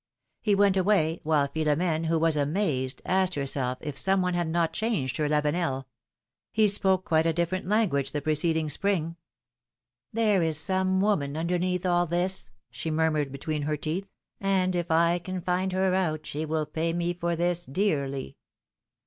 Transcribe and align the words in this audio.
He 0.41 0.55
went 0.55 0.77
away, 0.77 1.19
while 1.21 1.47
Philom^ne, 1.47 2.07
who 2.07 2.19
w^as 2.19 2.35
amazed, 2.35 3.03
300 3.05 3.05
PHILOMi^NE's 3.05 3.05
MARRIAGES. 3.05 3.05
asked 3.05 3.35
herself 3.35 3.77
if 3.81 3.95
some 3.99 4.23
one 4.23 4.33
had 4.33 4.47
not 4.47 4.73
changed 4.73 5.17
her 5.17 5.29
Lavenel. 5.29 5.85
He 6.51 6.67
spoke 6.67 7.05
quite 7.05 7.27
a 7.27 7.33
different 7.33 7.67
language 7.67 8.11
the 8.11 8.19
preceding 8.23 8.67
spring. 8.71 9.15
There 10.11 10.41
is 10.41 10.57
some 10.57 11.01
woman 11.01 11.37
underneath 11.37 11.85
all 11.85 12.07
this/' 12.07 12.49
she 12.71 12.89
mur 12.89 13.11
mured 13.11 13.31
between 13.31 13.61
her 13.61 13.77
teeth, 13.77 14.07
and 14.39 14.75
if 14.75 14.89
I 14.89 15.19
can 15.19 15.39
find 15.39 15.71
her 15.71 15.93
out, 15.93 16.25
she 16.25 16.47
shall 16.47 16.65
pay 16.65 16.93
me 16.93 17.13
for 17.13 17.35
this 17.35 17.63
dearly." 17.65 18.37